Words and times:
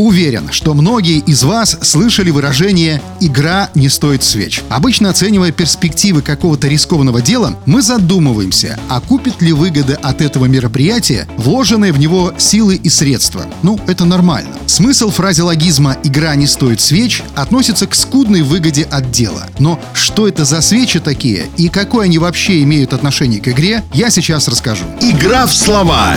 Уверен, 0.00 0.48
что 0.50 0.72
многие 0.72 1.18
из 1.18 1.42
вас 1.42 1.76
слышали 1.82 2.30
выражение 2.30 3.02
«игра 3.20 3.68
не 3.74 3.90
стоит 3.90 4.22
свеч». 4.22 4.62
Обычно 4.70 5.10
оценивая 5.10 5.52
перспективы 5.52 6.22
какого-то 6.22 6.68
рискованного 6.68 7.20
дела, 7.20 7.58
мы 7.66 7.82
задумываемся, 7.82 8.80
а 8.88 9.02
купит 9.02 9.42
ли 9.42 9.52
выгоды 9.52 9.92
от 9.92 10.22
этого 10.22 10.46
мероприятия 10.46 11.28
вложенные 11.36 11.92
в 11.92 11.98
него 11.98 12.32
силы 12.38 12.76
и 12.76 12.88
средства. 12.88 13.44
Ну, 13.62 13.78
это 13.88 14.06
нормально. 14.06 14.56
Смысл 14.64 15.10
фразеологизма 15.10 15.98
«игра 16.02 16.34
не 16.34 16.46
стоит 16.46 16.80
свеч» 16.80 17.22
относится 17.34 17.86
к 17.86 17.94
скудной 17.94 18.40
выгоде 18.40 18.84
от 18.84 19.10
дела. 19.10 19.48
Но 19.58 19.78
что 19.92 20.26
это 20.26 20.46
за 20.46 20.62
свечи 20.62 20.98
такие 20.98 21.50
и 21.58 21.68
какое 21.68 22.06
они 22.06 22.16
вообще 22.16 22.62
имеют 22.62 22.94
отношение 22.94 23.42
к 23.42 23.48
игре, 23.48 23.84
я 23.92 24.08
сейчас 24.08 24.48
расскажу. 24.48 24.86
Игра 25.02 25.44
в 25.44 25.52
слова. 25.52 26.16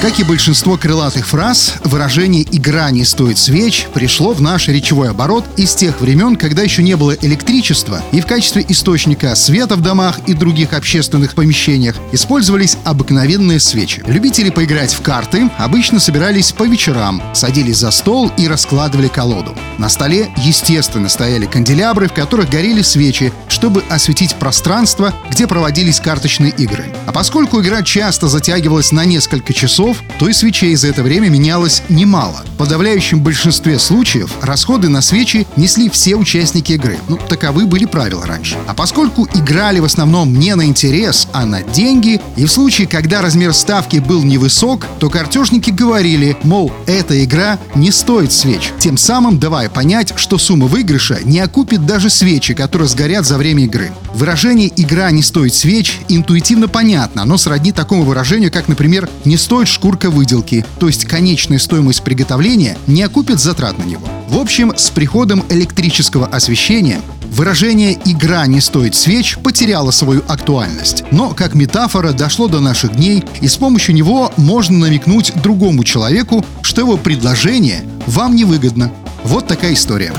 Как 0.00 0.18
и 0.18 0.24
большинство 0.24 0.78
крылатых 0.78 1.28
фраз, 1.28 1.74
выражение 1.84 2.46
«игра 2.50 2.90
не 2.90 3.04
стоит 3.04 3.36
свеч» 3.36 3.86
пришло 3.92 4.32
в 4.32 4.40
наш 4.40 4.68
речевой 4.68 5.10
оборот 5.10 5.44
из 5.58 5.74
тех 5.74 6.00
времен, 6.00 6.36
когда 6.36 6.62
еще 6.62 6.82
не 6.82 6.96
было 6.96 7.14
электричества, 7.20 8.02
и 8.10 8.22
в 8.22 8.26
качестве 8.26 8.64
источника 8.66 9.34
света 9.34 9.76
в 9.76 9.82
домах 9.82 10.18
и 10.26 10.32
других 10.32 10.72
общественных 10.72 11.34
помещениях 11.34 11.96
использовались 12.12 12.78
обыкновенные 12.84 13.60
свечи. 13.60 14.02
Любители 14.06 14.48
поиграть 14.48 14.94
в 14.94 15.02
карты 15.02 15.50
обычно 15.58 16.00
собирались 16.00 16.52
по 16.52 16.62
вечерам, 16.62 17.22
садились 17.34 17.76
за 17.76 17.90
стол 17.90 18.32
и 18.38 18.48
раскладывали 18.48 19.08
колоду. 19.08 19.54
На 19.76 19.90
столе, 19.90 20.30
естественно, 20.38 21.10
стояли 21.10 21.44
канделябры, 21.44 22.08
в 22.08 22.14
которых 22.14 22.48
горели 22.48 22.80
свечи, 22.80 23.34
чтобы 23.48 23.82
осветить 23.90 24.34
пространство, 24.36 25.12
где 25.30 25.46
проводились 25.46 26.00
карточные 26.00 26.52
игры. 26.52 26.86
А 27.06 27.12
поскольку 27.12 27.60
игра 27.60 27.82
часто 27.82 28.28
затягивалась 28.28 28.92
на 28.92 29.04
несколько 29.04 29.52
часов, 29.52 29.89
то 30.18 30.28
и 30.28 30.32
свечей 30.32 30.74
за 30.76 30.88
это 30.88 31.02
время 31.02 31.28
менялось 31.28 31.82
немало. 31.88 32.44
В 32.54 32.58
подавляющем 32.58 33.20
большинстве 33.20 33.78
случаев 33.78 34.32
расходы 34.42 34.88
на 34.88 35.00
свечи 35.02 35.46
несли 35.56 35.88
все 35.88 36.16
участники 36.16 36.72
игры. 36.72 36.98
Ну, 37.08 37.16
таковы 37.16 37.66
были 37.66 37.84
правила 37.84 38.26
раньше. 38.26 38.56
А 38.66 38.74
поскольку 38.74 39.28
играли 39.34 39.80
в 39.80 39.84
основном 39.84 40.38
не 40.38 40.54
на 40.54 40.66
интерес, 40.66 41.28
а 41.32 41.46
на 41.46 41.62
деньги, 41.62 42.20
и 42.36 42.44
в 42.44 42.50
случае, 42.50 42.86
когда 42.86 43.22
размер 43.22 43.54
ставки 43.54 43.98
был 43.98 44.22
невысок, 44.22 44.86
то 44.98 45.10
картежники 45.10 45.70
говорили, 45.70 46.36
мол, 46.42 46.72
эта 46.86 47.24
игра 47.24 47.58
не 47.74 47.90
стоит 47.90 48.32
свеч, 48.32 48.72
тем 48.78 48.96
самым 48.96 49.38
давая 49.38 49.68
понять, 49.68 50.12
что 50.16 50.38
сумма 50.38 50.66
выигрыша 50.66 51.20
не 51.24 51.40
окупит 51.40 51.86
даже 51.86 52.10
свечи, 52.10 52.54
которые 52.54 52.88
сгорят 52.88 53.26
за 53.26 53.38
время 53.38 53.64
игры. 53.64 53.90
Выражение 54.14 54.70
«игра 54.76 55.10
не 55.10 55.22
стоит 55.22 55.54
свеч» 55.54 55.98
интуитивно 56.08 56.68
понятно, 56.68 57.22
оно 57.22 57.36
сродни 57.36 57.72
такому 57.72 58.02
выражению, 58.02 58.50
как, 58.50 58.68
например, 58.68 59.08
«не 59.24 59.36
стоит 59.36 59.68
шкурка 59.68 60.10
выделки», 60.10 60.64
то 60.78 60.86
есть 60.86 61.04
конечная 61.04 61.58
стоимость 61.58 62.02
приготовления 62.02 62.76
не 62.86 63.02
окупит 63.02 63.38
затрат 63.38 63.78
на 63.78 63.84
него. 63.84 64.06
В 64.28 64.38
общем, 64.38 64.72
с 64.76 64.90
приходом 64.90 65.44
электрического 65.48 66.26
освещения 66.26 67.00
Выражение 67.30 67.96
«игра 68.04 68.46
не 68.46 68.60
стоит 68.60 68.94
свеч» 68.94 69.38
потеряло 69.38 69.92
свою 69.92 70.22
актуальность, 70.26 71.04
но 71.12 71.30
как 71.30 71.54
метафора 71.54 72.12
дошло 72.12 72.48
до 72.48 72.60
наших 72.60 72.96
дней, 72.96 73.24
и 73.40 73.46
с 73.48 73.56
помощью 73.56 73.94
него 73.94 74.32
можно 74.36 74.78
намекнуть 74.78 75.32
другому 75.36 75.84
человеку, 75.84 76.44
что 76.62 76.80
его 76.80 76.96
предложение 76.96 77.84
вам 78.06 78.34
невыгодно. 78.34 78.92
Вот 79.22 79.46
такая 79.46 79.74
история. 79.74 80.12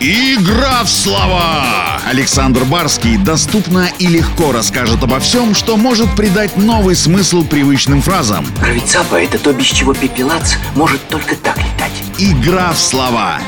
Игра 0.00 0.84
в 0.84 0.88
слова! 0.88 2.00
Александр 2.08 2.64
Барский 2.64 3.18
доступно 3.18 3.88
и 3.98 4.06
легко 4.06 4.52
расскажет 4.52 5.02
обо 5.02 5.20
всем, 5.20 5.54
что 5.54 5.76
может 5.76 6.14
придать 6.16 6.56
новый 6.56 6.96
смысл 6.96 7.44
привычным 7.44 8.00
фразам. 8.00 8.46
Равицапа— 8.62 9.16
это 9.22 9.38
то, 9.38 9.52
без 9.52 9.66
чего 9.66 9.92
пепелац 9.92 10.54
может 10.74 11.06
только 11.08 11.34
так 11.36 11.58
летать. 11.58 11.92
Игра 12.18 12.72
в 12.72 12.78
слова. 12.78 13.38